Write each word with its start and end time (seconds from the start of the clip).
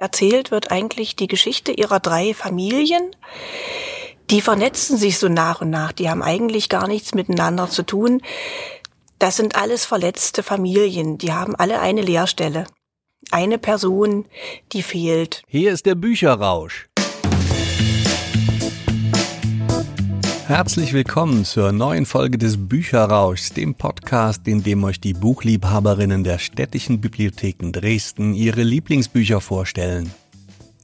Erzählt 0.00 0.50
wird 0.50 0.72
eigentlich 0.72 1.14
die 1.14 1.26
Geschichte 1.28 1.72
ihrer 1.72 2.00
drei 2.00 2.32
Familien. 2.32 3.14
Die 4.30 4.40
vernetzen 4.40 4.96
sich 4.96 5.18
so 5.18 5.28
nach 5.28 5.60
und 5.60 5.68
nach. 5.68 5.92
Die 5.92 6.08
haben 6.08 6.22
eigentlich 6.22 6.70
gar 6.70 6.88
nichts 6.88 7.14
miteinander 7.14 7.68
zu 7.68 7.82
tun. 7.82 8.22
Das 9.18 9.36
sind 9.36 9.56
alles 9.56 9.84
verletzte 9.84 10.42
Familien. 10.42 11.18
Die 11.18 11.34
haben 11.34 11.54
alle 11.54 11.80
eine 11.80 12.00
Leerstelle. 12.00 12.64
Eine 13.30 13.58
Person, 13.58 14.24
die 14.72 14.82
fehlt. 14.82 15.42
Hier 15.46 15.70
ist 15.70 15.84
der 15.84 15.96
Bücherrausch. 15.96 16.88
Herzlich 20.50 20.92
willkommen 20.92 21.44
zur 21.44 21.70
neuen 21.70 22.06
Folge 22.06 22.36
des 22.36 22.56
Bücherrauschs, 22.68 23.52
dem 23.52 23.76
Podcast, 23.76 24.48
in 24.48 24.64
dem 24.64 24.82
euch 24.82 24.98
die 24.98 25.12
Buchliebhaberinnen 25.12 26.24
der 26.24 26.40
städtischen 26.40 27.00
Bibliotheken 27.00 27.70
Dresden 27.70 28.34
ihre 28.34 28.64
Lieblingsbücher 28.64 29.40
vorstellen. 29.40 30.12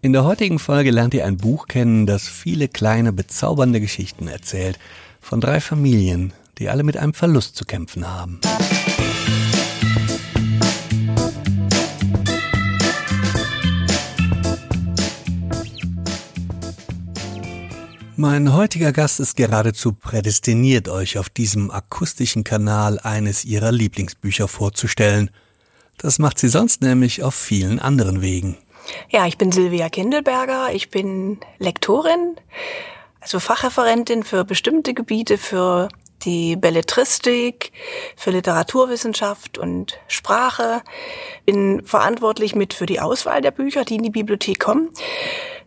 In 0.02 0.12
der 0.12 0.22
heutigen 0.22 0.60
Folge 0.60 0.92
lernt 0.92 1.14
ihr 1.14 1.26
ein 1.26 1.36
Buch 1.36 1.66
kennen, 1.66 2.06
das 2.06 2.28
viele 2.28 2.68
kleine, 2.68 3.12
bezaubernde 3.12 3.80
Geschichten 3.80 4.28
erzählt, 4.28 4.78
von 5.20 5.40
drei 5.40 5.60
Familien, 5.60 6.32
die 6.58 6.68
alle 6.68 6.84
mit 6.84 6.96
einem 6.96 7.12
Verlust 7.12 7.56
zu 7.56 7.64
kämpfen 7.64 8.06
haben. 8.08 8.38
Mein 18.18 18.54
heutiger 18.54 18.92
Gast 18.92 19.20
ist 19.20 19.36
geradezu 19.36 19.92
prädestiniert, 19.92 20.88
euch 20.88 21.18
auf 21.18 21.28
diesem 21.28 21.70
akustischen 21.70 22.44
Kanal 22.44 22.98
eines 22.98 23.44
ihrer 23.44 23.72
Lieblingsbücher 23.72 24.48
vorzustellen. 24.48 25.30
Das 25.98 26.18
macht 26.18 26.38
sie 26.38 26.48
sonst 26.48 26.80
nämlich 26.80 27.22
auf 27.22 27.34
vielen 27.34 27.78
anderen 27.78 28.22
Wegen. 28.22 28.56
Ja, 29.10 29.26
ich 29.26 29.36
bin 29.36 29.52
Silvia 29.52 29.90
Kindelberger, 29.90 30.72
ich 30.72 30.88
bin 30.88 31.40
Lektorin, 31.58 32.36
also 33.20 33.38
Fachreferentin 33.38 34.22
für 34.22 34.46
bestimmte 34.46 34.94
Gebiete, 34.94 35.36
für 35.36 35.88
die 36.22 36.56
Belletristik, 36.56 37.70
für 38.16 38.30
Literaturwissenschaft 38.30 39.58
und 39.58 39.98
Sprache, 40.08 40.80
bin 41.44 41.84
verantwortlich 41.84 42.54
mit 42.54 42.72
für 42.72 42.86
die 42.86 42.98
Auswahl 42.98 43.42
der 43.42 43.50
Bücher, 43.50 43.84
die 43.84 43.96
in 43.96 44.04
die 44.04 44.10
Bibliothek 44.10 44.58
kommen 44.58 44.88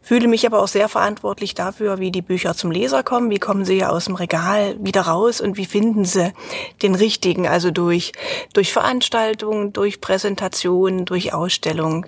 fühle 0.02 0.28
mich 0.28 0.46
aber 0.46 0.62
auch 0.62 0.68
sehr 0.68 0.90
verantwortlich 0.90 1.54
dafür, 1.54 2.00
wie 2.00 2.12
die 2.12 2.22
Bücher 2.22 2.56
zum 2.56 2.72
Leser 2.72 3.04
kommen, 3.04 3.30
wie 3.30 3.40
kommen 3.40 3.66
sie 3.66 3.78
ja 3.78 3.90
aus 3.90 4.06
dem 4.06 4.16
Regal 4.16 4.76
wieder 4.80 5.02
raus 5.02 5.42
und 5.42 5.58
wie 5.58 5.66
finden 5.66 6.06
sie 6.06 6.34
den 6.82 6.96
richtigen, 6.96 7.48
also 7.48 7.72
durch, 7.72 8.14
durch 8.54 8.74
Veranstaltungen, 8.74 9.74
durch 9.74 10.02
Präsentationen, 10.02 11.06
durch 11.06 11.34
Ausstellungen. 11.34 12.06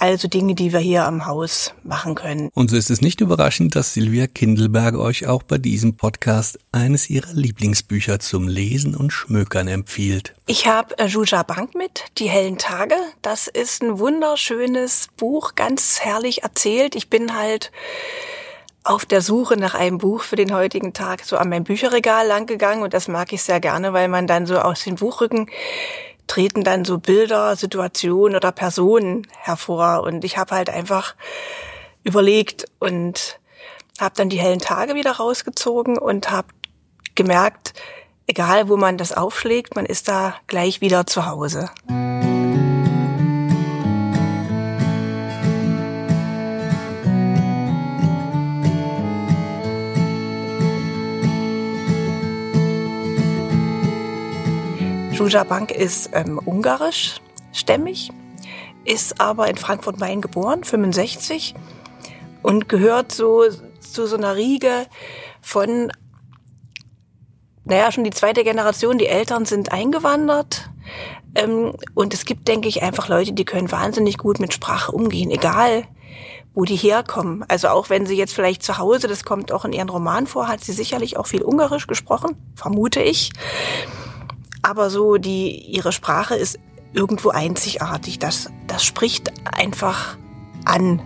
Also 0.00 0.28
Dinge, 0.28 0.54
die 0.54 0.72
wir 0.72 0.80
hier 0.80 1.04
am 1.04 1.26
Haus 1.26 1.74
machen 1.84 2.14
können. 2.14 2.48
Und 2.54 2.70
so 2.70 2.76
ist 2.76 2.88
es 2.88 3.02
nicht 3.02 3.20
überraschend, 3.20 3.76
dass 3.76 3.92
Silvia 3.92 4.26
Kindelberg 4.26 4.94
euch 4.94 5.26
auch 5.26 5.42
bei 5.42 5.58
diesem 5.58 5.98
Podcast 5.98 6.58
eines 6.72 7.10
ihrer 7.10 7.34
Lieblingsbücher 7.34 8.18
zum 8.18 8.48
Lesen 8.48 8.96
und 8.96 9.10
Schmökern 9.12 9.68
empfiehlt. 9.68 10.34
Ich 10.46 10.66
habe 10.66 10.98
äh, 10.98 11.04
Juja 11.04 11.42
Bank 11.42 11.74
mit, 11.74 12.04
Die 12.16 12.30
hellen 12.30 12.56
Tage. 12.56 12.94
Das 13.20 13.46
ist 13.46 13.82
ein 13.82 13.98
wunderschönes 13.98 15.08
Buch, 15.18 15.54
ganz 15.54 16.00
herrlich 16.00 16.44
erzählt. 16.44 16.94
Ich 16.96 17.10
bin 17.10 17.36
halt 17.36 17.70
auf 18.82 19.04
der 19.04 19.20
Suche 19.20 19.58
nach 19.58 19.74
einem 19.74 19.98
Buch 19.98 20.22
für 20.22 20.36
den 20.36 20.54
heutigen 20.54 20.94
Tag 20.94 21.26
so 21.26 21.36
an 21.36 21.50
meinem 21.50 21.64
Bücherregal 21.64 22.26
lang 22.26 22.46
gegangen 22.46 22.82
und 22.82 22.94
das 22.94 23.06
mag 23.06 23.34
ich 23.34 23.42
sehr 23.42 23.60
gerne, 23.60 23.92
weil 23.92 24.08
man 24.08 24.26
dann 24.26 24.46
so 24.46 24.58
aus 24.58 24.82
den 24.82 24.94
Buchrücken 24.94 25.50
treten 26.30 26.62
dann 26.62 26.84
so 26.84 26.98
Bilder, 26.98 27.56
Situationen 27.56 28.36
oder 28.36 28.52
Personen 28.52 29.26
hervor. 29.36 30.04
Und 30.04 30.24
ich 30.24 30.38
habe 30.38 30.54
halt 30.54 30.70
einfach 30.70 31.16
überlegt 32.04 32.66
und 32.78 33.40
habe 34.00 34.14
dann 34.16 34.28
die 34.28 34.38
hellen 34.38 34.60
Tage 34.60 34.94
wieder 34.94 35.10
rausgezogen 35.10 35.98
und 35.98 36.30
habe 36.30 36.46
gemerkt, 37.16 37.74
egal 38.28 38.68
wo 38.68 38.76
man 38.76 38.96
das 38.96 39.12
aufschlägt, 39.12 39.74
man 39.74 39.86
ist 39.86 40.06
da 40.06 40.36
gleich 40.46 40.80
wieder 40.80 41.04
zu 41.04 41.26
Hause. 41.26 41.68
Juja 55.20 55.44
Bank 55.44 55.70
ist 55.70 56.08
ähm, 56.14 56.38
ungarisch 56.38 57.20
stämmig, 57.52 58.10
ist 58.86 59.20
aber 59.20 59.50
in 59.50 59.58
Frankfurt-Main 59.58 60.22
geboren, 60.22 60.64
65 60.64 61.54
und 62.42 62.70
gehört 62.70 63.12
so 63.12 63.44
zu 63.80 64.06
so 64.06 64.16
einer 64.16 64.36
Riege 64.36 64.86
von, 65.42 65.92
naja, 67.66 67.92
schon 67.92 68.04
die 68.04 68.12
zweite 68.12 68.44
Generation. 68.44 68.96
Die 68.96 69.08
Eltern 69.08 69.44
sind 69.44 69.72
eingewandert. 69.72 70.70
Ähm, 71.34 71.74
und 71.92 72.14
es 72.14 72.24
gibt, 72.24 72.48
denke 72.48 72.68
ich, 72.68 72.82
einfach 72.82 73.08
Leute, 73.08 73.34
die 73.34 73.44
können 73.44 73.70
wahnsinnig 73.70 74.16
gut 74.16 74.40
mit 74.40 74.54
Sprache 74.54 74.90
umgehen, 74.90 75.30
egal 75.30 75.84
wo 76.54 76.64
die 76.64 76.76
herkommen. 76.76 77.44
Also 77.46 77.68
auch 77.68 77.90
wenn 77.90 78.06
sie 78.06 78.16
jetzt 78.16 78.32
vielleicht 78.32 78.62
zu 78.62 78.78
Hause, 78.78 79.06
das 79.06 79.24
kommt 79.24 79.52
auch 79.52 79.66
in 79.66 79.74
ihren 79.74 79.90
Roman 79.90 80.26
vor, 80.26 80.48
hat 80.48 80.64
sie 80.64 80.72
sicherlich 80.72 81.18
auch 81.18 81.26
viel 81.26 81.42
Ungarisch 81.42 81.86
gesprochen, 81.86 82.36
vermute 82.54 83.02
ich 83.02 83.32
aber 84.62 84.90
so 84.90 85.16
die, 85.16 85.56
ihre 85.66 85.92
Sprache 85.92 86.34
ist 86.34 86.58
irgendwo 86.92 87.30
einzigartig. 87.30 88.18
Das, 88.18 88.50
das 88.66 88.84
spricht 88.84 89.32
einfach 89.52 90.16
an. 90.64 91.00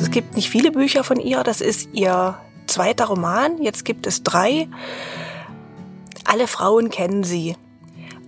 Es 0.00 0.10
gibt 0.10 0.36
nicht 0.36 0.48
viele 0.48 0.70
Bücher 0.70 1.04
von 1.04 1.18
ihr. 1.20 1.42
Das 1.42 1.60
ist 1.60 1.90
ihr 1.92 2.38
zweiter 2.66 3.06
Roman. 3.06 3.60
Jetzt 3.60 3.84
gibt 3.84 4.06
es 4.06 4.22
drei. 4.22 4.68
Alle 6.24 6.46
Frauen 6.46 6.90
kennen 6.90 7.22
sie, 7.22 7.56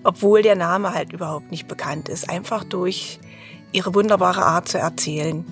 obwohl 0.04 0.42
der 0.42 0.56
Name 0.56 0.94
halt 0.94 1.12
überhaupt 1.12 1.50
nicht 1.50 1.66
bekannt 1.66 2.08
ist. 2.08 2.28
Einfach 2.28 2.64
durch 2.64 3.18
ihre 3.72 3.94
wunderbare 3.94 4.44
Art 4.44 4.68
zu 4.68 4.78
erzählen. 4.78 5.44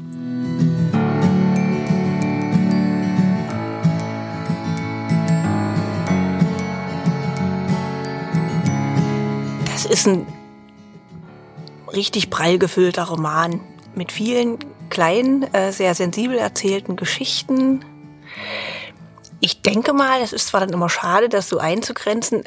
Ist 9.91 10.07
ein 10.07 10.27
richtig 11.93 12.31
prall 12.31 12.59
gefüllter 12.59 13.05
Roman 13.05 13.61
mit 13.95 14.13
vielen 14.13 14.59
kleinen, 14.91 15.43
äh, 15.55 15.73
sehr 15.73 15.95
sensibel 15.95 16.39
erzählten 16.39 16.97
Geschichten. 16.97 17.85
Ich 19.41 19.63
denke 19.63 19.93
mal, 19.93 20.21
es 20.21 20.33
ist 20.33 20.49
zwar 20.49 20.61
dann 20.61 20.71
immer 20.71 20.89
schade, 20.89 21.29
das 21.29 21.49
so 21.49 21.59
einzugrenzen, 21.59 22.45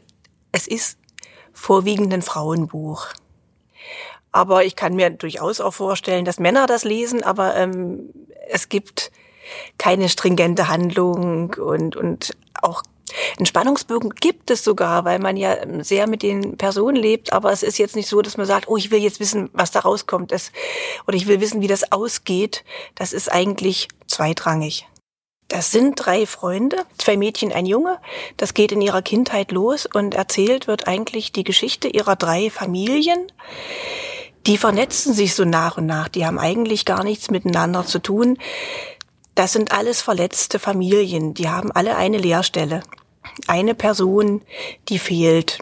es 0.51 0.67
ist 0.67 0.97
vorwiegend 1.53 2.13
ein 2.13 2.21
Frauenbuch. 2.21 3.07
Aber 4.31 4.63
ich 4.63 4.75
kann 4.75 4.95
mir 4.95 5.09
durchaus 5.09 5.59
auch 5.59 5.73
vorstellen, 5.73 6.25
dass 6.25 6.39
Männer 6.39 6.67
das 6.67 6.83
lesen, 6.83 7.23
aber 7.23 7.55
ähm, 7.55 8.09
es 8.49 8.69
gibt 8.69 9.11
keine 9.77 10.09
stringente 10.09 10.67
Handlung 10.67 11.55
und, 11.55 11.95
und 11.95 12.35
auch 12.61 12.83
einen 13.37 13.45
Spannungsbogen 13.45 14.11
gibt 14.11 14.51
es 14.51 14.63
sogar, 14.63 15.05
weil 15.05 15.19
man 15.19 15.37
ja 15.37 15.57
sehr 15.83 16.07
mit 16.07 16.23
den 16.23 16.57
Personen 16.57 16.97
lebt, 16.97 17.33
aber 17.33 17.51
es 17.51 17.63
ist 17.63 17.77
jetzt 17.77 17.95
nicht 17.95 18.09
so, 18.09 18.21
dass 18.21 18.37
man 18.37 18.45
sagt, 18.45 18.67
oh, 18.67 18.77
ich 18.77 18.91
will 18.91 19.01
jetzt 19.01 19.19
wissen, 19.19 19.49
was 19.53 19.71
da 19.71 19.79
rauskommt, 19.79 20.31
das, 20.31 20.51
oder 21.07 21.17
ich 21.17 21.27
will 21.27 21.41
wissen, 21.41 21.61
wie 21.61 21.67
das 21.67 21.91
ausgeht. 21.91 22.63
Das 22.95 23.13
ist 23.13 23.31
eigentlich 23.31 23.87
zweitrangig. 24.07 24.87
Das 25.49 25.71
sind 25.71 25.95
drei 25.95 26.27
Freunde, 26.27 26.77
zwei 26.99 27.17
Mädchen, 27.17 27.51
ein 27.51 27.65
Junge. 27.65 27.99
Das 28.37 28.53
geht 28.53 28.71
in 28.71 28.81
ihrer 28.81 29.01
Kindheit 29.01 29.51
los 29.51 29.87
und 29.91 30.13
erzählt 30.13 30.67
wird 30.67 30.87
eigentlich 30.87 31.31
die 31.31 31.43
Geschichte 31.43 31.87
ihrer 31.87 32.15
drei 32.15 32.51
Familien. 32.51 33.31
Die 34.45 34.59
vernetzen 34.59 35.11
sich 35.13 35.33
so 35.33 35.45
nach 35.45 35.77
und 35.77 35.87
nach. 35.87 36.07
Die 36.07 36.25
haben 36.25 36.37
eigentlich 36.37 36.85
gar 36.85 37.03
nichts 37.03 37.31
miteinander 37.31 37.83
zu 37.83 37.97
tun. 37.97 38.37
Das 39.33 39.51
sind 39.51 39.71
alles 39.71 40.01
verletzte 40.01 40.59
Familien. 40.59 41.33
Die 41.33 41.49
haben 41.49 41.71
alle 41.71 41.95
eine 41.95 42.19
Lehrstelle 42.19 42.83
eine 43.47 43.75
Person, 43.75 44.41
die 44.89 44.99
fehlt. 44.99 45.59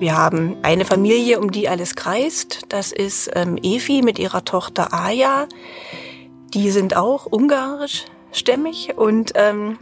Wir 0.00 0.16
haben 0.16 0.56
eine 0.62 0.86
Familie, 0.86 1.38
um 1.38 1.52
die 1.52 1.68
alles 1.68 1.94
kreist. 1.94 2.62
Das 2.70 2.90
ist 2.90 3.30
ähm, 3.34 3.58
Efi 3.62 4.00
mit 4.00 4.18
ihrer 4.18 4.46
Tochter 4.46 4.94
Aja. 4.94 5.46
Die 6.54 6.70
sind 6.70 6.96
auch 6.96 7.26
ungarisch 7.26 8.06
stämmig 8.32 8.94
und 8.96 9.32
ähm, 9.34 9.78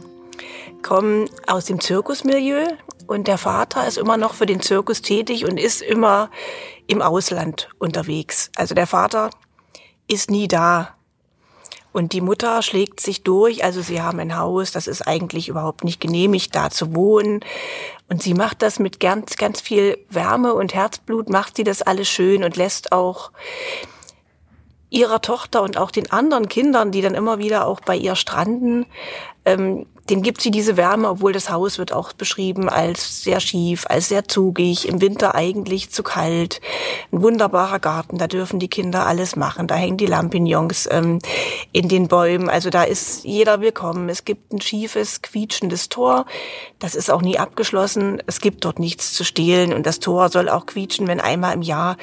kommen 0.81 1.29
aus 1.47 1.65
dem 1.65 1.79
Zirkusmilieu. 1.79 2.65
und 3.07 3.27
der 3.27 3.39
Vater 3.39 3.87
ist 3.87 3.97
immer 3.97 4.17
noch 4.17 4.35
für 4.35 4.45
den 4.45 4.61
Zirkus 4.61 5.01
tätig 5.01 5.45
und 5.45 5.57
ist 5.57 5.81
immer 5.81 6.29
im 6.85 7.01
Ausland 7.01 7.69
unterwegs. 7.79 8.51
Also 8.55 8.75
der 8.75 8.87
Vater 8.87 9.31
ist 10.07 10.29
nie 10.29 10.47
da. 10.47 10.95
Und 11.91 12.13
die 12.13 12.21
Mutter 12.21 12.61
schlägt 12.61 12.99
sich 12.99 13.23
durch, 13.23 13.63
also 13.63 13.81
sie 13.81 14.01
haben 14.01 14.19
ein 14.19 14.37
Haus, 14.37 14.71
das 14.71 14.85
ist 14.85 15.07
eigentlich 15.07 15.49
überhaupt 15.49 15.83
nicht 15.83 15.99
genehmigt, 15.99 16.55
da 16.55 16.69
zu 16.69 16.93
wohnen. 16.93 17.39
Und 18.07 18.21
sie 18.21 18.35
macht 18.35 18.61
das 18.61 18.77
mit 18.77 18.99
ganz, 18.99 19.37
ganz 19.37 19.59
viel 19.59 19.97
Wärme 20.09 20.53
und 20.53 20.75
Herzblut, 20.75 21.29
macht 21.29 21.55
sie 21.55 21.63
das 21.63 21.81
alles 21.81 22.07
schön 22.07 22.43
und 22.43 22.57
lässt 22.57 22.91
auch 22.91 23.31
ihrer 24.91 25.21
Tochter 25.21 25.61
und 25.61 25.77
auch 25.77 25.91
den 25.91 26.11
anderen 26.11 26.47
Kindern, 26.47 26.91
die 26.91 27.01
dann 27.01 27.15
immer 27.15 27.39
wieder 27.39 27.67
auch 27.67 27.79
bei 27.81 27.95
ihr 27.95 28.15
stranden, 28.15 28.85
ähm, 29.45 29.85
den 30.09 30.21
gibt 30.23 30.41
sie 30.41 30.51
diese 30.51 30.75
Wärme, 30.75 31.09
obwohl 31.09 31.33
das 31.33 31.49
Haus 31.49 31.77
wird 31.77 31.93
auch 31.93 32.13
beschrieben 32.13 32.67
als 32.67 33.23
sehr 33.23 33.39
schief, 33.39 33.85
als 33.87 34.09
sehr 34.09 34.27
zugig, 34.27 34.87
im 34.87 35.01
Winter 35.01 35.35
eigentlich 35.35 35.91
zu 35.91 36.03
kalt. 36.03 36.61
Ein 37.11 37.21
wunderbarer 37.21 37.79
Garten, 37.79 38.17
da 38.17 38.27
dürfen 38.27 38.59
die 38.59 38.67
Kinder 38.67 39.05
alles 39.05 39.35
machen. 39.35 39.67
Da 39.67 39.75
hängen 39.75 39.97
die 39.97 40.07
Lampignons 40.07 40.87
ähm, 40.91 41.19
in 41.71 41.87
den 41.87 42.07
Bäumen. 42.07 42.49
Also 42.49 42.69
da 42.69 42.83
ist 42.83 43.23
jeder 43.23 43.61
willkommen. 43.61 44.09
Es 44.09 44.25
gibt 44.25 44.51
ein 44.51 44.61
schiefes, 44.61 45.21
quietschendes 45.21 45.89
Tor. 45.89 46.25
Das 46.79 46.95
ist 46.95 47.11
auch 47.11 47.21
nie 47.21 47.37
abgeschlossen. 47.37 48.21
Es 48.25 48.41
gibt 48.41 48.65
dort 48.65 48.79
nichts 48.79 49.13
zu 49.13 49.23
stehlen 49.23 49.73
und 49.73 49.85
das 49.85 49.99
Tor 49.99 50.29
soll 50.29 50.49
auch 50.49 50.65
quietschen, 50.65 51.07
wenn 51.07 51.19
einmal 51.19 51.53
im 51.53 51.61
Jahr 51.61 51.97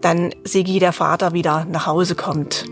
dann 0.00 0.34
Sigi, 0.44 0.80
der 0.80 0.92
Vater, 0.92 1.32
wieder 1.32 1.64
nach 1.64 1.86
Hause 1.86 2.14
kommt. 2.14 2.64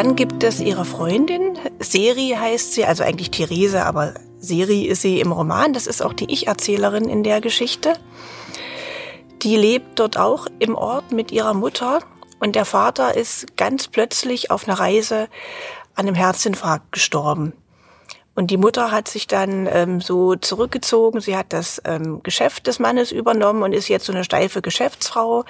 Dann 0.00 0.16
gibt 0.16 0.42
es 0.44 0.60
ihre 0.60 0.86
Freundin, 0.86 1.58
Seri 1.78 2.34
heißt 2.34 2.72
sie, 2.72 2.86
also 2.86 3.02
eigentlich 3.02 3.30
Therese, 3.30 3.84
aber 3.84 4.14
Seri 4.38 4.86
ist 4.86 5.02
sie 5.02 5.20
im 5.20 5.30
Roman. 5.30 5.74
Das 5.74 5.86
ist 5.86 6.00
auch 6.00 6.14
die 6.14 6.32
Ich-Erzählerin 6.32 7.06
in 7.06 7.22
der 7.22 7.42
Geschichte. 7.42 7.92
Die 9.42 9.56
lebt 9.56 9.98
dort 9.98 10.16
auch 10.16 10.46
im 10.58 10.74
Ort 10.74 11.12
mit 11.12 11.32
ihrer 11.32 11.52
Mutter 11.52 11.98
und 12.38 12.56
der 12.56 12.64
Vater 12.64 13.14
ist 13.14 13.58
ganz 13.58 13.88
plötzlich 13.88 14.50
auf 14.50 14.66
einer 14.66 14.80
Reise 14.80 15.28
an 15.94 16.06
einem 16.06 16.14
Herzinfarkt 16.14 16.92
gestorben. 16.92 17.52
Und 18.34 18.50
die 18.50 18.56
Mutter 18.56 18.92
hat 18.92 19.06
sich 19.06 19.26
dann 19.26 19.68
ähm, 19.70 20.00
so 20.00 20.34
zurückgezogen. 20.34 21.20
Sie 21.20 21.36
hat 21.36 21.52
das 21.52 21.82
ähm, 21.84 22.22
Geschäft 22.22 22.66
des 22.68 22.78
Mannes 22.78 23.12
übernommen 23.12 23.62
und 23.62 23.74
ist 23.74 23.88
jetzt 23.88 24.06
so 24.06 24.12
eine 24.12 24.24
steife 24.24 24.62
Geschäftsfrau 24.62 25.44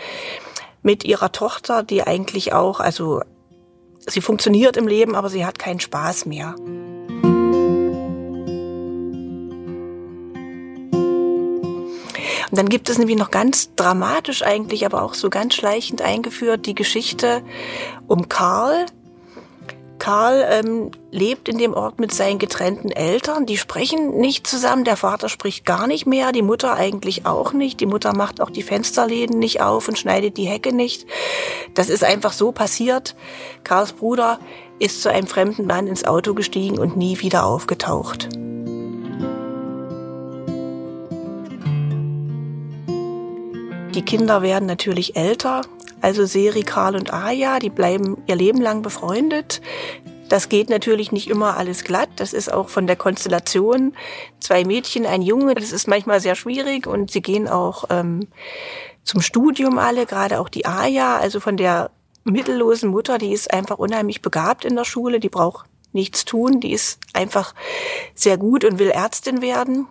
mit 0.82 1.04
ihrer 1.04 1.30
Tochter, 1.30 1.84
die 1.84 2.02
eigentlich 2.02 2.52
auch, 2.52 2.80
also 2.80 3.20
sie 4.06 4.20
funktioniert 4.20 4.76
im 4.76 4.86
Leben, 4.86 5.14
aber 5.14 5.28
sie 5.28 5.44
hat 5.44 5.58
keinen 5.58 5.80
Spaß 5.80 6.26
mehr. 6.26 6.54
Und 12.50 12.58
dann 12.58 12.68
gibt 12.68 12.90
es 12.90 12.98
nämlich 12.98 13.16
noch 13.16 13.30
ganz 13.30 13.74
dramatisch 13.76 14.42
eigentlich, 14.42 14.84
aber 14.84 15.02
auch 15.02 15.14
so 15.14 15.30
ganz 15.30 15.54
schleichend 15.54 16.02
eingeführt 16.02 16.66
die 16.66 16.74
Geschichte 16.74 17.42
um 18.08 18.28
Karl, 18.28 18.86
Karl 20.00 20.44
ähm, 20.50 20.90
lebt 21.12 21.48
in 21.48 21.58
dem 21.58 21.74
Ort 21.74 22.00
mit 22.00 22.10
seinen 22.10 22.40
getrennten 22.40 22.90
Eltern. 22.90 23.46
Die 23.46 23.58
sprechen 23.58 24.18
nicht 24.18 24.46
zusammen. 24.46 24.84
Der 24.84 24.96
Vater 24.96 25.28
spricht 25.28 25.64
gar 25.64 25.86
nicht 25.86 26.06
mehr, 26.06 26.32
die 26.32 26.42
Mutter 26.42 26.74
eigentlich 26.74 27.26
auch 27.26 27.52
nicht. 27.52 27.78
Die 27.80 27.86
Mutter 27.86 28.16
macht 28.16 28.40
auch 28.40 28.50
die 28.50 28.62
Fensterläden 28.62 29.38
nicht 29.38 29.60
auf 29.60 29.86
und 29.86 29.98
schneidet 29.98 30.38
die 30.38 30.46
Hecke 30.46 30.74
nicht. 30.74 31.06
Das 31.74 31.90
ist 31.90 32.02
einfach 32.02 32.32
so 32.32 32.50
passiert. 32.50 33.14
Karls 33.62 33.92
Bruder 33.92 34.40
ist 34.78 35.02
zu 35.02 35.10
einem 35.10 35.26
fremden 35.26 35.66
Mann 35.66 35.86
ins 35.86 36.04
Auto 36.04 36.32
gestiegen 36.32 36.78
und 36.78 36.96
nie 36.96 37.20
wieder 37.20 37.44
aufgetaucht. 37.44 38.30
Die 43.94 44.02
Kinder 44.02 44.40
werden 44.40 44.64
natürlich 44.66 45.14
älter. 45.16 45.60
Also 46.00 46.24
Seri, 46.24 46.62
Karl 46.62 46.96
und 46.96 47.12
Aya, 47.12 47.58
die 47.58 47.70
bleiben 47.70 48.22
ihr 48.26 48.36
Leben 48.36 48.60
lang 48.60 48.82
befreundet. 48.82 49.60
Das 50.28 50.48
geht 50.48 50.70
natürlich 50.70 51.10
nicht 51.10 51.28
immer 51.28 51.56
alles 51.56 51.82
glatt. 51.84 52.08
Das 52.16 52.32
ist 52.32 52.52
auch 52.52 52.68
von 52.68 52.86
der 52.86 52.96
Konstellation 52.96 53.96
zwei 54.38 54.64
Mädchen, 54.64 55.04
ein 55.04 55.22
Junge. 55.22 55.54
Das 55.54 55.72
ist 55.72 55.88
manchmal 55.88 56.20
sehr 56.20 56.36
schwierig 56.36 56.86
und 56.86 57.10
sie 57.10 57.20
gehen 57.20 57.48
auch 57.48 57.84
ähm, 57.90 58.28
zum 59.02 59.20
Studium 59.20 59.78
alle, 59.78 60.06
gerade 60.06 60.38
auch 60.40 60.48
die 60.48 60.66
Aya, 60.66 61.18
also 61.18 61.40
von 61.40 61.56
der 61.56 61.90
mittellosen 62.24 62.90
Mutter, 62.90 63.18
die 63.18 63.32
ist 63.32 63.52
einfach 63.52 63.78
unheimlich 63.78 64.22
begabt 64.22 64.64
in 64.64 64.76
der 64.76 64.84
Schule, 64.84 65.20
die 65.20 65.28
braucht 65.28 65.66
nichts 65.92 66.24
tun, 66.24 66.60
die 66.60 66.72
ist 66.72 67.00
einfach 67.12 67.54
sehr 68.14 68.38
gut 68.38 68.64
und 68.64 68.78
will 68.78 68.90
Ärztin 68.90 69.42
werden. 69.42 69.88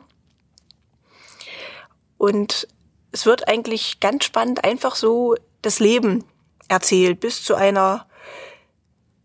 Und 2.18 2.68
es 3.12 3.26
wird 3.26 3.48
eigentlich 3.48 4.00
ganz 4.00 4.26
spannend 4.26 4.64
einfach 4.64 4.96
so 4.96 5.36
das 5.62 5.80
Leben 5.80 6.24
erzählt 6.68 7.20
bis 7.20 7.44
zu 7.44 7.56
einer 7.56 8.06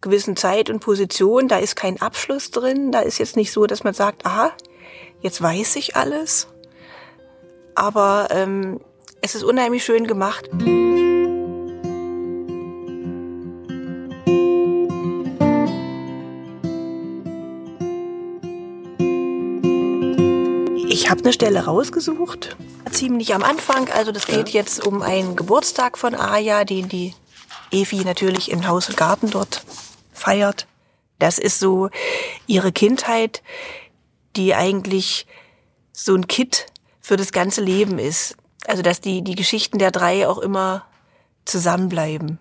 gewissen 0.00 0.36
Zeit 0.36 0.70
und 0.70 0.81
Position. 0.81 1.48
Da 1.48 1.58
ist 1.58 1.76
kein 1.76 2.00
Abschluss 2.00 2.50
drin. 2.50 2.92
Da 2.92 3.00
ist 3.00 3.19
jetzt 3.19 3.36
nicht 3.36 3.52
so, 3.52 3.66
dass 3.66 3.84
man 3.84 3.94
sagt, 3.94 4.26
aha, 4.26 4.52
jetzt 5.20 5.42
weiß 5.42 5.76
ich 5.76 5.96
alles. 5.96 6.48
Aber 7.75 8.28
ähm, 8.31 8.81
es 9.20 9.34
ist 9.34 9.42
unheimlich 9.42 9.84
schön 9.84 10.06
gemacht. 10.06 10.48
Ich 20.94 21.11
habe 21.11 21.23
eine 21.23 21.32
Stelle 21.32 21.64
rausgesucht, 21.64 22.56
ziemlich 22.93 23.35
am 23.35 23.43
Anfang. 23.43 23.88
Also 23.91 24.12
das 24.12 24.29
geht 24.29 24.50
ja. 24.50 24.61
jetzt 24.61 24.87
um 24.87 25.02
einen 25.02 25.35
Geburtstag 25.35 25.99
von 25.99 26.14
Aja, 26.14 26.64
den 26.64 26.88
die 26.88 27.17
Evi 27.73 28.05
natürlich 28.05 28.49
im 28.49 28.69
Haus 28.69 28.88
und 28.88 28.96
Garten 28.96 29.29
dort 29.29 29.64
feiert. 30.12 30.69
Das 31.19 31.41
ist 31.41 31.58
so 31.58 31.91
ihre 32.46 32.70
Kindheit, 32.70 33.43
die 34.37 34.55
eigentlich 34.55 35.26
so 35.93 36.14
ein 36.14 36.29
Kit 36.29 36.67
für 37.00 37.17
das 37.17 37.32
ganze 37.32 37.61
Leben 37.61 37.99
ist. 37.99 38.37
Also 38.64 38.82
dass 38.82 39.00
die, 39.00 39.23
die 39.23 39.35
Geschichten 39.35 39.81
der 39.81 39.91
drei 39.91 40.29
auch 40.29 40.38
immer 40.38 40.87
zusammenbleiben. 41.44 42.38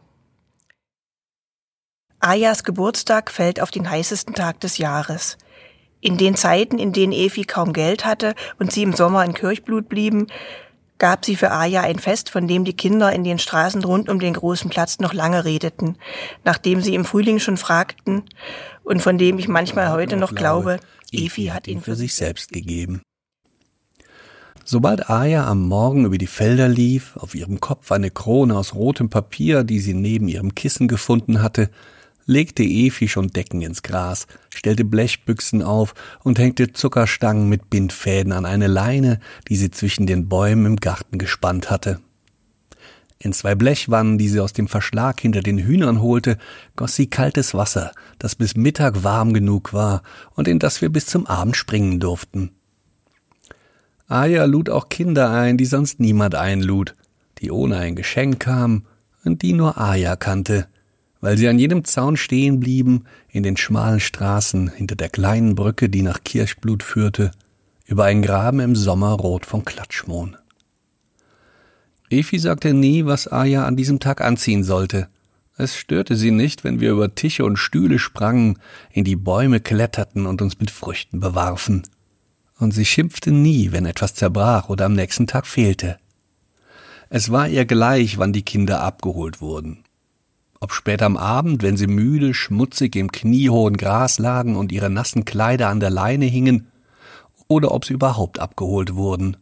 Ayas 2.19 2.63
Geburtstag 2.63 3.31
fällt 3.31 3.59
auf 3.59 3.71
den 3.71 3.89
heißesten 3.89 4.35
Tag 4.35 4.59
des 4.59 4.77
Jahres. 4.77 5.39
In 6.03 6.17
den 6.17 6.35
Zeiten, 6.35 6.79
in 6.79 6.91
denen 6.91 7.13
Evi 7.13 7.45
kaum 7.45 7.71
Geld 7.71 8.03
hatte 8.03 8.35
und 8.59 8.73
sie 8.73 8.83
im 8.83 8.91
Sommer 8.91 9.23
in 9.23 9.33
Kirchblut 9.33 9.87
blieben, 9.87 10.27
gab 10.97 11.23
sie 11.23 11.37
für 11.37 11.51
Aja 11.51 11.79
ein 11.79 11.97
Fest, 11.97 12.29
von 12.29 12.45
dem 12.45 12.65
die 12.65 12.75
Kinder 12.75 13.13
in 13.13 13.23
den 13.23 13.39
Straßen 13.39 13.81
rund 13.85 14.09
um 14.09 14.19
den 14.19 14.33
großen 14.33 14.69
Platz 14.69 14.99
noch 14.99 15.13
lange 15.13 15.45
redeten, 15.45 15.95
nachdem 16.43 16.81
sie 16.81 16.93
im 16.93 17.05
Frühling 17.05 17.39
schon 17.39 17.55
fragten 17.55 18.23
und 18.83 19.01
von 19.01 19.17
dem 19.17 19.39
ich 19.39 19.47
manchmal 19.47 19.93
heute 19.93 20.17
noch 20.17 20.35
glaube, 20.35 20.81
Evi 21.13 21.45
hat 21.45 21.69
ihn 21.69 21.79
für 21.79 21.95
sich 21.95 22.15
selbst 22.15 22.51
gegeben. 22.51 23.01
Sobald 24.65 25.09
Aya 25.09 25.47
am 25.47 25.65
Morgen 25.65 26.03
über 26.03 26.17
die 26.17 26.27
Felder 26.27 26.67
lief, 26.67 27.15
auf 27.15 27.33
ihrem 27.33 27.61
Kopf 27.61 27.93
eine 27.93 28.11
Krone 28.11 28.57
aus 28.57 28.75
rotem 28.75 29.09
Papier, 29.09 29.63
die 29.63 29.79
sie 29.79 29.93
neben 29.93 30.27
ihrem 30.27 30.53
Kissen 30.53 30.89
gefunden 30.89 31.41
hatte, 31.41 31.69
legte 32.25 32.63
Efi 32.63 33.07
schon 33.07 33.29
Decken 33.29 33.61
ins 33.61 33.83
Gras, 33.83 34.27
stellte 34.49 34.85
Blechbüchsen 34.85 35.61
auf 35.61 35.93
und 36.23 36.39
hängte 36.39 36.73
Zuckerstangen 36.73 37.49
mit 37.49 37.69
Bindfäden 37.69 38.31
an 38.31 38.45
eine 38.45 38.67
Leine, 38.67 39.19
die 39.49 39.55
sie 39.55 39.71
zwischen 39.71 40.07
den 40.07 40.29
Bäumen 40.29 40.65
im 40.65 40.75
Garten 40.77 41.17
gespannt 41.17 41.69
hatte. 41.69 41.99
In 43.19 43.31
zwei 43.31 43.55
Blechwannen, 43.55 44.17
die 44.17 44.27
sie 44.27 44.41
aus 44.41 44.51
dem 44.51 44.67
Verschlag 44.67 45.21
hinter 45.21 45.41
den 45.41 45.57
Hühnern 45.57 46.01
holte, 46.01 46.37
goss 46.75 46.95
sie 46.95 47.07
kaltes 47.07 47.53
Wasser, 47.53 47.93
das 48.19 48.35
bis 48.35 48.55
Mittag 48.55 49.03
warm 49.03 49.33
genug 49.33 49.71
war 49.71 50.03
und 50.35 50.49
in 50.49 50.59
das 50.59 50.81
wir 50.81 50.89
bis 50.89 51.05
zum 51.05 51.25
Abend 51.25 51.55
springen 51.55 52.01
durften. 52.01 52.51
Aya 54.09 54.43
lud 54.43 54.69
auch 54.69 54.89
Kinder 54.89 55.31
ein, 55.31 55.57
die 55.57 55.65
sonst 55.65 56.01
niemand 56.01 56.35
einlud, 56.35 56.95
die 57.39 57.49
ohne 57.49 57.77
ein 57.77 57.95
Geschenk 57.95 58.41
kamen 58.41 58.85
und 59.23 59.41
die 59.41 59.53
nur 59.53 59.77
Aya 59.77 60.17
kannte, 60.17 60.67
weil 61.23 61.37
sie 61.37 61.47
an 61.47 61.57
jedem 61.57 61.85
Zaun 61.85 62.17
stehen 62.17 62.59
blieben, 62.59 63.05
in 63.29 63.43
den 63.43 63.55
schmalen 63.55 64.01
Straßen 64.01 64.67
hinter 64.67 64.97
der 64.97 65.07
kleinen 65.07 65.55
Brücke, 65.55 65.87
die 65.87 66.01
nach 66.01 66.21
Kirchblut 66.25 66.83
führte, 66.83 67.31
über 67.85 68.03
einen 68.03 68.21
Graben 68.21 68.59
im 68.59 68.75
Sommer 68.75 69.13
rot 69.13 69.45
von 69.45 69.63
Klatschmohn. 69.63 70.35
Efi 72.09 72.39
sagte 72.39 72.73
nie, 72.73 73.05
was 73.05 73.31
Aya 73.31 73.65
an 73.65 73.77
diesem 73.77 74.01
Tag 74.01 74.19
anziehen 74.19 74.65
sollte. 74.65 75.07
Es 75.55 75.77
störte 75.77 76.17
sie 76.17 76.31
nicht, 76.31 76.65
wenn 76.65 76.81
wir 76.81 76.91
über 76.91 77.15
Tische 77.15 77.45
und 77.45 77.55
Stühle 77.55 77.99
sprangen, 77.99 78.59
in 78.91 79.05
die 79.05 79.15
Bäume 79.15 79.61
kletterten 79.61 80.25
und 80.25 80.41
uns 80.41 80.59
mit 80.59 80.71
Früchten 80.71 81.21
bewarfen. 81.21 81.83
Und 82.59 82.73
sie 82.73 82.85
schimpfte 82.85 83.31
nie, 83.31 83.71
wenn 83.71 83.85
etwas 83.85 84.13
zerbrach 84.13 84.67
oder 84.67 84.87
am 84.87 84.93
nächsten 84.93 85.27
Tag 85.27 85.47
fehlte. 85.47 85.99
Es 87.09 87.31
war 87.31 87.47
ihr 87.47 87.63
gleich, 87.63 88.17
wann 88.17 88.33
die 88.33 88.43
Kinder 88.43 88.81
abgeholt 88.81 89.39
wurden. 89.39 89.82
Ob 90.63 90.71
spät 90.71 91.01
am 91.01 91.17
Abend, 91.17 91.61
wenn 91.61 91.75
sie 91.75 91.87
müde, 91.87 92.33
schmutzig 92.33 92.95
im 92.95 93.11
kniehohen 93.11 93.75
Gras 93.75 94.17
lagen 94.17 94.55
und 94.55 94.71
ihre 94.71 94.89
nassen 94.89 95.25
Kleider 95.25 95.67
an 95.67 95.81
der 95.81 95.89
Leine 95.89 96.23
hingen, 96.23 96.71
oder 97.49 97.73
ob 97.73 97.83
sie 97.83 97.91
überhaupt 97.91 98.39
abgeholt 98.39 98.95
wurden. 98.95 99.35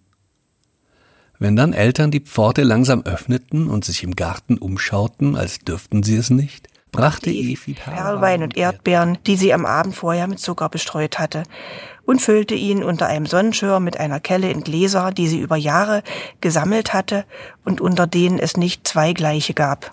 Wenn 1.37 1.55
dann 1.55 1.73
Eltern 1.73 2.09
die 2.09 2.21
Pforte 2.21 2.63
langsam 2.63 3.03
öffneten 3.03 3.67
und 3.67 3.85
sich 3.85 4.01
im 4.03 4.15
Garten 4.15 4.57
umschauten, 4.57 5.35
als 5.35 5.59
dürften 5.59 6.01
sie 6.01 6.15
es 6.15 6.31
nicht, 6.31 6.69
brachte 6.91 7.29
Evi 7.29 7.75
Perlwein 7.75 8.41
und 8.41 8.57
Erdbeeren, 8.57 9.19
die 9.27 9.35
sie 9.35 9.53
am 9.53 9.67
Abend 9.67 9.93
vorher 9.93 10.25
mit 10.25 10.39
Zucker 10.39 10.69
bestreut 10.69 11.19
hatte, 11.19 11.43
und 12.03 12.19
füllte 12.19 12.55
ihn 12.55 12.83
unter 12.83 13.05
einem 13.05 13.27
Sonnenschirm 13.27 13.83
mit 13.83 13.99
einer 13.99 14.19
Kelle 14.19 14.49
in 14.49 14.63
Gläser, 14.63 15.11
die 15.11 15.27
sie 15.27 15.39
über 15.39 15.55
Jahre 15.55 16.01
gesammelt 16.41 16.95
hatte 16.95 17.25
und 17.63 17.79
unter 17.79 18.07
denen 18.07 18.39
es 18.39 18.57
nicht 18.57 18.87
zwei 18.87 19.13
gleiche 19.13 19.53
gab. 19.53 19.91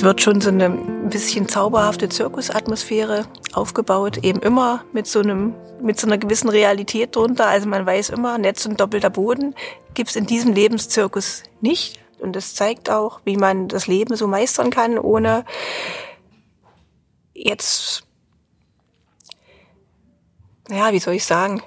Es 0.00 0.04
wird 0.04 0.22
schon 0.22 0.40
so 0.40 0.48
eine 0.48 0.70
bisschen 1.10 1.46
zauberhafte 1.46 2.08
Zirkusatmosphäre 2.08 3.26
aufgebaut, 3.52 4.24
eben 4.24 4.40
immer 4.40 4.82
mit 4.94 5.06
so 5.06 5.20
einem, 5.20 5.54
mit 5.82 6.00
so 6.00 6.06
einer 6.06 6.16
gewissen 6.16 6.48
Realität 6.48 7.14
drunter. 7.14 7.48
Also 7.48 7.68
man 7.68 7.84
weiß 7.84 8.08
immer, 8.08 8.38
Netz 8.38 8.64
und 8.64 8.80
doppelter 8.80 9.10
Boden 9.10 9.54
gibt's 9.92 10.16
in 10.16 10.24
diesem 10.24 10.54
Lebenszirkus 10.54 11.42
nicht. 11.60 12.00
Und 12.18 12.34
das 12.34 12.54
zeigt 12.54 12.88
auch, 12.88 13.20
wie 13.26 13.36
man 13.36 13.68
das 13.68 13.88
Leben 13.88 14.16
so 14.16 14.26
meistern 14.26 14.70
kann, 14.70 14.98
ohne 14.98 15.44
jetzt, 17.34 18.04
ja, 20.70 20.94
wie 20.94 20.98
soll 20.98 21.12
ich 21.12 21.26
sagen? 21.26 21.62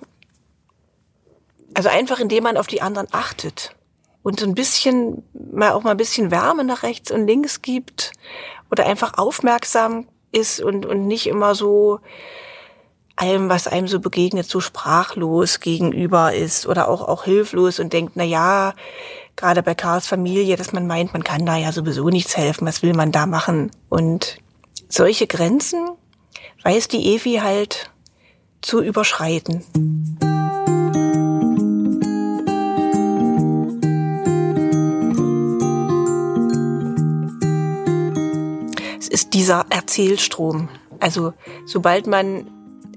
Also 1.75 1.87
einfach, 1.87 2.19
indem 2.19 2.45
man 2.45 2.57
auf 2.57 2.65
die 2.65 2.81
anderen 2.81 3.09
achtet 3.11 3.75
und 4.23 4.39
so 4.39 4.45
ein 4.45 4.55
bisschen, 4.55 5.23
mal 5.33 5.71
auch 5.71 5.83
mal 5.83 5.91
ein 5.91 5.97
bisschen 5.97 6.31
Wärme 6.31 6.63
nach 6.63 6.83
rechts 6.83 7.11
und 7.11 7.27
links 7.27 7.61
gibt 7.61 8.13
oder 8.71 8.85
einfach 8.85 9.17
aufmerksam 9.17 10.07
ist 10.31 10.61
und, 10.61 10.85
und 10.85 11.05
nicht 11.05 11.27
immer 11.27 11.53
so 11.53 11.99
allem, 13.15 13.49
was 13.49 13.67
einem 13.67 13.87
so 13.87 13.99
begegnet, 13.99 14.47
so 14.47 14.59
sprachlos 14.59 15.59
gegenüber 15.59 16.33
ist 16.33 16.65
oder 16.65 16.87
auch, 16.87 17.07
auch 17.07 17.25
hilflos 17.25 17.79
und 17.79 17.93
denkt, 17.93 18.13
na 18.15 18.23
ja, 18.23 18.73
gerade 19.35 19.61
bei 19.61 19.75
Karls 19.75 20.07
Familie, 20.07 20.55
dass 20.55 20.73
man 20.73 20.87
meint, 20.87 21.13
man 21.13 21.23
kann 21.23 21.45
da 21.45 21.57
ja 21.57 21.71
sowieso 21.71 22.09
nichts 22.09 22.35
helfen, 22.37 22.65
was 22.67 22.81
will 22.81 22.93
man 22.93 23.11
da 23.11 23.25
machen? 23.25 23.71
Und 23.89 24.37
solche 24.89 25.27
Grenzen 25.27 25.89
weiß 26.63 26.87
die 26.87 27.13
Evi 27.15 27.41
halt 27.43 27.91
zu 28.61 28.81
überschreiten. 28.81 29.63
Dieser 39.33 39.65
Erzählstrom. 39.69 40.69
Also 40.99 41.33
sobald 41.65 42.07
man 42.07 42.47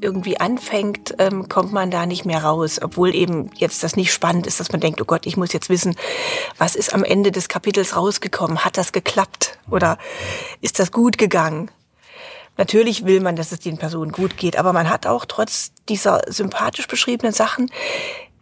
irgendwie 0.00 0.38
anfängt, 0.38 1.14
ähm, 1.19 1.49
kommt 1.49 1.73
man 1.73 1.90
da 1.90 2.07
nicht 2.07 2.26
mehr 2.26 2.45
raus, 2.45 2.78
obwohl 2.83 3.14
eben 3.14 3.50
jetzt 3.55 3.83
das 3.83 3.97
nicht 3.97 4.12
spannend 4.12 4.47
ist, 4.47 4.61
dass 4.61 4.71
man 4.71 4.81
denkt, 4.81 5.00
oh 5.00 5.07
Gott, 5.07 5.26
ich 5.26 5.37
muss 5.37 5.52
jetzt 5.52 5.71
wissen, 5.71 5.97
was 6.59 6.76
ist 6.76 6.93
am 6.93 7.02
Ende 7.02 7.33
des 7.33 7.49
Kapitels 7.49 7.97
rausgekommen? 7.97 8.64
Hat 8.64 8.76
das 8.76 8.93
geklappt 8.93 9.59
oder 9.71 9.99
ist 10.61 10.78
das 10.78 10.93
gut 10.93 11.16
gegangen? 11.16 11.71
Natürlich 12.59 13.05
will 13.05 13.21
man, 13.21 13.37
dass 13.37 13.52
es 13.52 13.61
den 13.61 13.78
Personen 13.78 14.12
gut 14.12 14.37
geht, 14.37 14.57
aber 14.59 14.73
man 14.73 14.88
hat 14.88 15.07
auch 15.07 15.25
trotz 15.25 15.73
dieser 15.88 16.23
sympathisch 16.28 16.88
beschriebenen 16.88 17.33
Sachen 17.33 17.71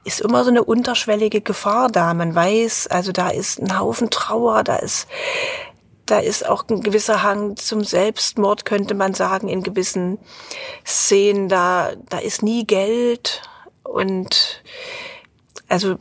ist 0.04 0.20
immer 0.20 0.44
so 0.44 0.50
eine 0.50 0.62
unterschwellige 0.62 1.40
Gefahr 1.40 1.88
da. 1.88 2.12
Man 2.12 2.34
weiß, 2.34 2.88
also 2.88 3.10
da 3.10 3.30
ist 3.30 3.58
ein 3.58 3.78
Haufen 3.78 4.10
Trauer, 4.10 4.62
da 4.62 4.76
ist 4.76 5.08
da 6.06 6.18
ist 6.18 6.46
auch 6.46 6.68
ein 6.68 6.80
gewisser 6.82 7.22
Hang 7.22 7.56
zum 7.56 7.82
Selbstmord, 7.82 8.64
könnte 8.64 8.94
man 8.94 9.14
sagen, 9.14 9.48
in 9.48 9.62
gewissen 9.62 10.18
Szenen. 10.86 11.48
Da, 11.48 11.92
da 12.08 12.18
ist 12.18 12.42
nie 12.42 12.66
Geld 12.66 13.42
und 13.82 14.62
also 15.68 15.96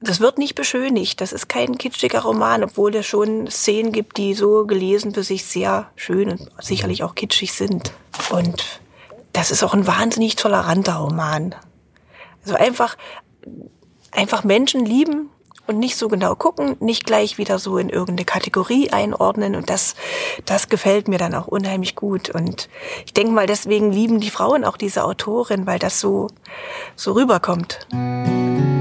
das 0.00 0.20
wird 0.20 0.38
nicht 0.38 0.54
beschönigt. 0.54 1.20
Das 1.20 1.32
ist 1.32 1.48
kein 1.48 1.78
kitschiger 1.78 2.20
Roman, 2.20 2.64
obwohl 2.64 2.94
es 2.96 3.06
schon 3.06 3.48
Szenen 3.48 3.92
gibt, 3.92 4.16
die 4.16 4.34
so 4.34 4.66
gelesen 4.66 5.14
für 5.14 5.22
sich 5.22 5.44
sehr 5.44 5.90
schön 5.96 6.30
und 6.30 6.50
sicherlich 6.60 7.02
auch 7.04 7.14
kitschig 7.14 7.52
sind. 7.52 7.92
Und 8.30 8.80
das 9.32 9.50
ist 9.50 9.62
auch 9.62 9.74
ein 9.74 9.86
wahnsinnig 9.86 10.36
toleranter 10.36 10.94
Roman. 10.94 11.54
Also 12.42 12.56
einfach, 12.56 12.96
einfach 14.10 14.44
Menschen 14.44 14.84
lieben, 14.84 15.30
und 15.66 15.78
nicht 15.78 15.96
so 15.96 16.08
genau 16.08 16.34
gucken, 16.34 16.76
nicht 16.80 17.06
gleich 17.06 17.38
wieder 17.38 17.58
so 17.58 17.78
in 17.78 17.88
irgendeine 17.88 18.24
Kategorie 18.24 18.90
einordnen 18.90 19.54
und 19.54 19.70
das, 19.70 19.94
das 20.44 20.68
gefällt 20.68 21.08
mir 21.08 21.18
dann 21.18 21.34
auch 21.34 21.46
unheimlich 21.46 21.94
gut 21.94 22.30
und 22.30 22.68
ich 23.04 23.12
denke 23.12 23.32
mal, 23.32 23.46
deswegen 23.46 23.92
lieben 23.92 24.20
die 24.20 24.30
Frauen 24.30 24.64
auch 24.64 24.76
diese 24.76 25.04
Autorin, 25.04 25.66
weil 25.66 25.78
das 25.78 26.00
so, 26.00 26.28
so 26.96 27.12
rüberkommt. 27.12 27.86
Ich 27.90 28.71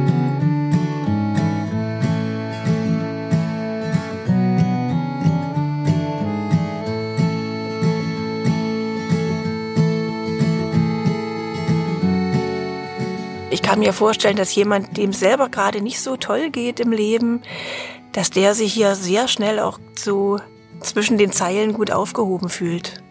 kann 13.71 13.79
mir 13.79 13.93
vorstellen, 13.93 14.35
dass 14.35 14.53
jemand, 14.53 14.97
dem 14.97 15.13
selber 15.13 15.47
gerade 15.47 15.79
nicht 15.79 16.01
so 16.01 16.17
toll 16.17 16.49
geht 16.49 16.81
im 16.81 16.91
Leben, 16.91 17.41
dass 18.11 18.29
der 18.29 18.53
sich 18.53 18.73
hier 18.73 18.95
sehr 18.95 19.29
schnell 19.29 19.61
auch 19.61 19.79
so 19.95 20.39
zwischen 20.81 21.17
den 21.17 21.31
Zeilen 21.31 21.71
gut 21.71 21.89
aufgehoben 21.89 22.49
fühlt. 22.49 23.01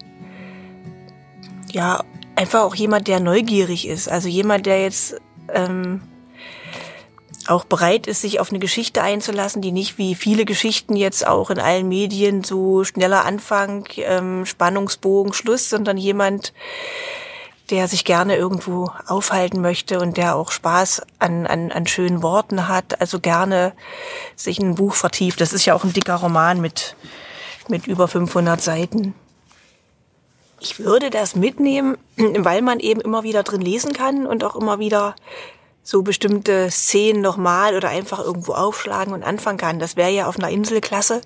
Ja, 1.72 2.04
einfach 2.36 2.60
auch 2.60 2.74
jemand, 2.74 3.08
der 3.08 3.20
neugierig 3.20 3.88
ist. 3.88 4.10
Also 4.10 4.28
jemand, 4.28 4.66
der 4.66 4.82
jetzt 4.82 5.16
ähm, 5.48 6.02
auch 7.46 7.64
bereit 7.64 8.06
ist, 8.06 8.20
sich 8.20 8.38
auf 8.38 8.50
eine 8.50 8.58
Geschichte 8.58 9.00
einzulassen, 9.00 9.62
die 9.62 9.72
nicht 9.72 9.96
wie 9.96 10.14
viele 10.14 10.44
Geschichten 10.44 10.94
jetzt 10.94 11.26
auch 11.26 11.48
in 11.48 11.58
allen 11.58 11.88
Medien 11.88 12.44
so 12.44 12.84
schneller 12.84 13.24
Anfang, 13.24 13.86
ähm, 13.96 14.44
Spannungsbogen, 14.44 15.32
Schluss, 15.32 15.70
sondern 15.70 15.96
jemand, 15.96 16.52
der 17.70 17.86
sich 17.88 18.04
gerne 18.04 18.36
irgendwo 18.36 18.90
aufhalten 19.06 19.60
möchte 19.60 20.00
und 20.00 20.16
der 20.16 20.34
auch 20.34 20.50
Spaß 20.50 21.02
an, 21.18 21.46
an, 21.46 21.70
an 21.70 21.86
schönen 21.86 22.22
Worten 22.22 22.68
hat, 22.68 23.00
also 23.00 23.20
gerne 23.20 23.72
sich 24.34 24.58
in 24.58 24.70
ein 24.70 24.74
Buch 24.74 24.94
vertieft. 24.94 25.40
Das 25.40 25.52
ist 25.52 25.64
ja 25.66 25.74
auch 25.74 25.84
ein 25.84 25.92
dicker 25.92 26.16
Roman 26.16 26.60
mit, 26.60 26.96
mit 27.68 27.86
über 27.86 28.08
500 28.08 28.60
Seiten. 28.60 29.14
Ich 30.58 30.78
würde 30.78 31.10
das 31.10 31.36
mitnehmen, 31.36 31.96
weil 32.16 32.60
man 32.62 32.80
eben 32.80 33.00
immer 33.00 33.22
wieder 33.22 33.42
drin 33.42 33.60
lesen 33.60 33.92
kann 33.92 34.26
und 34.26 34.44
auch 34.44 34.56
immer 34.56 34.78
wieder 34.78 35.14
so 35.82 36.02
bestimmte 36.02 36.70
Szenen 36.70 37.22
nochmal 37.22 37.74
oder 37.76 37.88
einfach 37.88 38.18
irgendwo 38.18 38.52
aufschlagen 38.52 39.14
und 39.14 39.22
anfangen 39.22 39.58
kann. 39.58 39.78
Das 39.78 39.96
wäre 39.96 40.10
ja 40.10 40.26
auf 40.26 40.38
einer 40.38 40.50
Insel 40.50 40.80
klasse, 40.80 41.20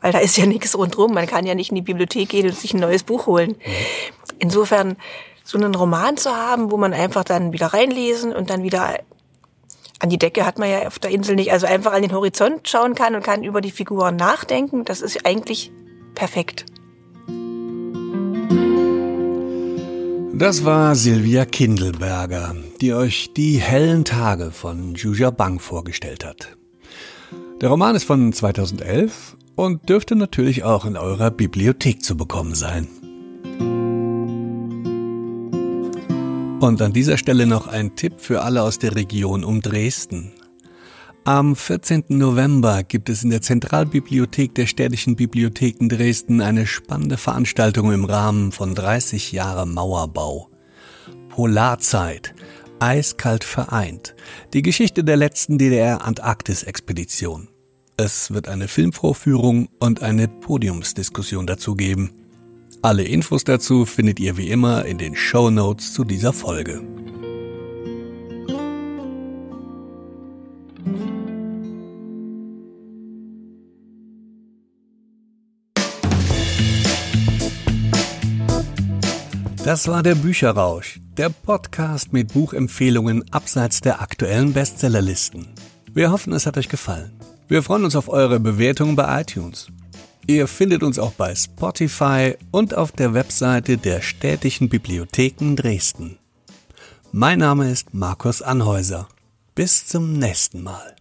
weil 0.00 0.12
da 0.12 0.18
ist 0.18 0.36
ja 0.36 0.46
nichts 0.46 0.76
rundrum. 0.76 1.12
Man 1.12 1.26
kann 1.26 1.44
ja 1.44 1.54
nicht 1.54 1.70
in 1.70 1.76
die 1.76 1.82
Bibliothek 1.82 2.28
gehen 2.28 2.46
und 2.46 2.56
sich 2.56 2.72
ein 2.72 2.80
neues 2.80 3.02
Buch 3.02 3.26
holen. 3.26 3.50
Mhm. 3.50 3.72
Insofern 4.38 4.96
so 5.52 5.58
einen 5.58 5.74
Roman 5.74 6.16
zu 6.16 6.30
haben, 6.30 6.70
wo 6.70 6.78
man 6.78 6.94
einfach 6.94 7.24
dann 7.24 7.52
wieder 7.52 7.66
reinlesen 7.66 8.34
und 8.34 8.48
dann 8.48 8.62
wieder 8.62 8.98
an 9.98 10.08
die 10.08 10.16
Decke 10.16 10.46
hat 10.46 10.58
man 10.58 10.68
ja 10.70 10.86
auf 10.86 10.98
der 10.98 11.10
Insel 11.10 11.36
nicht, 11.36 11.52
also 11.52 11.66
einfach 11.66 11.92
an 11.92 12.00
den 12.00 12.12
Horizont 12.12 12.66
schauen 12.66 12.94
kann 12.94 13.14
und 13.14 13.22
kann 13.22 13.44
über 13.44 13.60
die 13.60 13.70
Figuren 13.70 14.16
nachdenken, 14.16 14.86
das 14.86 15.02
ist 15.02 15.26
eigentlich 15.26 15.70
perfekt. 16.14 16.64
Das 20.34 20.64
war 20.64 20.94
Silvia 20.96 21.44
Kindelberger, 21.44 22.56
die 22.80 22.94
euch 22.94 23.32
die 23.36 23.58
hellen 23.58 24.06
Tage 24.06 24.52
von 24.52 24.94
Juja 24.94 25.30
Bang 25.30 25.60
vorgestellt 25.60 26.24
hat. 26.24 26.56
Der 27.60 27.68
Roman 27.68 27.94
ist 27.94 28.04
von 28.04 28.32
2011 28.32 29.36
und 29.54 29.86
dürfte 29.88 30.16
natürlich 30.16 30.64
auch 30.64 30.86
in 30.86 30.96
eurer 30.96 31.30
Bibliothek 31.30 32.02
zu 32.02 32.16
bekommen 32.16 32.54
sein. 32.54 32.88
Und 36.62 36.80
an 36.80 36.92
dieser 36.92 37.18
Stelle 37.18 37.44
noch 37.44 37.66
ein 37.66 37.96
Tipp 37.96 38.20
für 38.20 38.42
alle 38.42 38.62
aus 38.62 38.78
der 38.78 38.94
Region 38.94 39.42
um 39.42 39.62
Dresden. 39.62 40.30
Am 41.24 41.56
14. 41.56 42.04
November 42.10 42.84
gibt 42.84 43.08
es 43.08 43.24
in 43.24 43.30
der 43.30 43.42
Zentralbibliothek 43.42 44.54
der 44.54 44.66
Städtischen 44.66 45.16
Bibliotheken 45.16 45.88
Dresden 45.88 46.40
eine 46.40 46.68
spannende 46.68 47.16
Veranstaltung 47.16 47.92
im 47.92 48.04
Rahmen 48.04 48.52
von 48.52 48.76
30 48.76 49.32
Jahre 49.32 49.66
Mauerbau. 49.66 50.50
Polarzeit. 51.30 52.32
Eiskalt 52.78 53.42
vereint. 53.42 54.14
Die 54.52 54.62
Geschichte 54.62 55.02
der 55.02 55.16
letzten 55.16 55.58
DDR-Antarktis-Expedition. 55.58 57.48
Es 57.96 58.32
wird 58.32 58.46
eine 58.46 58.68
Filmvorführung 58.68 59.68
und 59.80 60.04
eine 60.04 60.28
Podiumsdiskussion 60.28 61.48
dazu 61.48 61.74
geben. 61.74 62.21
Alle 62.84 63.04
Infos 63.04 63.44
dazu 63.44 63.86
findet 63.86 64.18
ihr 64.18 64.36
wie 64.36 64.50
immer 64.50 64.84
in 64.84 64.98
den 64.98 65.14
Show 65.14 65.50
Notes 65.50 65.92
zu 65.92 66.02
dieser 66.02 66.32
Folge. 66.32 66.82
Das 79.64 79.86
war 79.86 80.02
der 80.02 80.16
Bücherrausch, 80.16 80.98
der 81.16 81.28
Podcast 81.28 82.12
mit 82.12 82.32
Buchempfehlungen 82.32 83.32
abseits 83.32 83.80
der 83.80 84.02
aktuellen 84.02 84.52
Bestsellerlisten. 84.52 85.46
Wir 85.94 86.10
hoffen, 86.10 86.32
es 86.32 86.46
hat 86.46 86.58
euch 86.58 86.68
gefallen. 86.68 87.12
Wir 87.46 87.62
freuen 87.62 87.84
uns 87.84 87.94
auf 87.94 88.08
eure 88.08 88.40
Bewertungen 88.40 88.96
bei 88.96 89.20
iTunes. 89.20 89.68
Ihr 90.26 90.46
findet 90.46 90.82
uns 90.82 90.98
auch 90.98 91.12
bei 91.12 91.34
Spotify 91.34 92.34
und 92.50 92.74
auf 92.74 92.92
der 92.92 93.12
Webseite 93.12 93.76
der 93.76 94.02
Städtischen 94.02 94.68
Bibliotheken 94.68 95.56
Dresden. 95.56 96.18
Mein 97.10 97.40
Name 97.40 97.70
ist 97.70 97.92
Markus 97.92 98.40
Anhäuser. 98.40 99.08
Bis 99.54 99.86
zum 99.86 100.18
nächsten 100.18 100.62
Mal. 100.62 100.96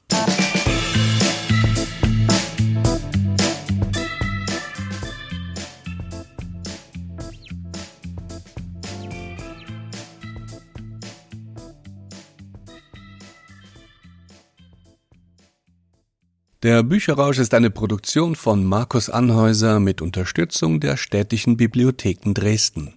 Der 16.64 16.84
Bücherrausch 16.84 17.40
ist 17.40 17.56
eine 17.56 17.72
Produktion 17.72 18.36
von 18.36 18.64
Markus 18.64 19.10
Anhäuser 19.10 19.80
mit 19.80 20.00
Unterstützung 20.00 20.80
der 20.80 20.96
Städtischen 20.96 21.58
Bibliotheken 21.58 22.36
Dresden. 22.36 22.94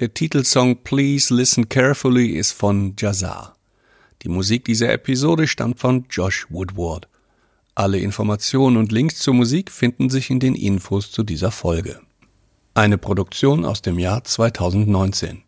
Der 0.00 0.12
Titelsong 0.12 0.82
Please 0.82 1.32
Listen 1.32 1.68
Carefully 1.68 2.30
ist 2.30 2.50
von 2.50 2.96
Jazar. 2.98 3.54
Die 4.22 4.28
Musik 4.28 4.64
dieser 4.64 4.92
Episode 4.92 5.46
stammt 5.46 5.78
von 5.78 6.06
Josh 6.10 6.48
Woodward. 6.50 7.06
Alle 7.76 8.00
Informationen 8.00 8.76
und 8.76 8.90
Links 8.90 9.20
zur 9.20 9.34
Musik 9.34 9.70
finden 9.70 10.10
sich 10.10 10.28
in 10.28 10.40
den 10.40 10.56
Infos 10.56 11.12
zu 11.12 11.22
dieser 11.22 11.52
Folge. 11.52 12.00
Eine 12.74 12.98
Produktion 12.98 13.64
aus 13.64 13.82
dem 13.82 14.00
Jahr 14.00 14.24
2019. 14.24 15.44